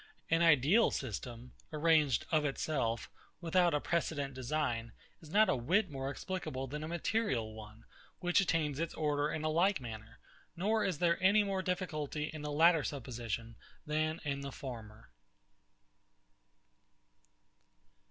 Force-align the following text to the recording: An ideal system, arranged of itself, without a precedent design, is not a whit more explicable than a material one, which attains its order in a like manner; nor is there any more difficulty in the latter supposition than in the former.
An 0.31 0.41
ideal 0.41 0.89
system, 0.89 1.53
arranged 1.71 2.25
of 2.31 2.43
itself, 2.43 3.07
without 3.39 3.75
a 3.75 3.79
precedent 3.79 4.33
design, 4.33 4.93
is 5.21 5.29
not 5.29 5.47
a 5.47 5.55
whit 5.55 5.91
more 5.91 6.09
explicable 6.09 6.65
than 6.65 6.83
a 6.83 6.87
material 6.87 7.53
one, 7.53 7.85
which 8.19 8.41
attains 8.41 8.79
its 8.79 8.95
order 8.95 9.29
in 9.31 9.43
a 9.43 9.49
like 9.49 9.79
manner; 9.79 10.17
nor 10.55 10.83
is 10.83 10.97
there 10.97 11.21
any 11.21 11.43
more 11.43 11.61
difficulty 11.61 12.23
in 12.33 12.41
the 12.41 12.51
latter 12.51 12.83
supposition 12.83 13.55
than 13.85 14.19
in 14.23 14.41
the 14.41 14.51
former. 14.51 15.11